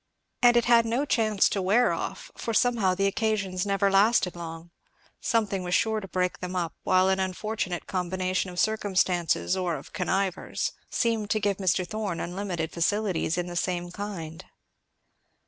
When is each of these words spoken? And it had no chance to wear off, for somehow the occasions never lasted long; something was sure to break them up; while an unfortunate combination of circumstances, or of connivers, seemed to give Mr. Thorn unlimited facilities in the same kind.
And 0.41 0.57
it 0.57 0.65
had 0.65 0.83
no 0.87 1.05
chance 1.05 1.47
to 1.49 1.61
wear 1.61 1.91
off, 1.93 2.31
for 2.35 2.55
somehow 2.55 2.95
the 2.95 3.05
occasions 3.05 3.67
never 3.67 3.91
lasted 3.91 4.35
long; 4.35 4.71
something 5.19 5.61
was 5.61 5.75
sure 5.75 5.99
to 5.99 6.07
break 6.07 6.39
them 6.39 6.55
up; 6.55 6.73
while 6.81 7.07
an 7.07 7.19
unfortunate 7.19 7.85
combination 7.85 8.49
of 8.49 8.59
circumstances, 8.59 9.55
or 9.55 9.75
of 9.75 9.93
connivers, 9.93 10.71
seemed 10.89 11.29
to 11.29 11.39
give 11.39 11.57
Mr. 11.57 11.87
Thorn 11.87 12.19
unlimited 12.19 12.71
facilities 12.71 13.37
in 13.37 13.45
the 13.45 13.55
same 13.55 13.91
kind. 13.91 14.43